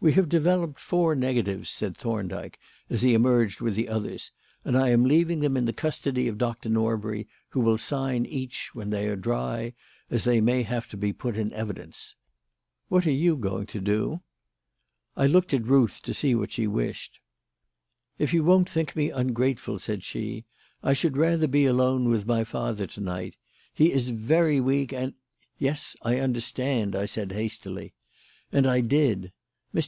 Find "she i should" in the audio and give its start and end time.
20.04-21.16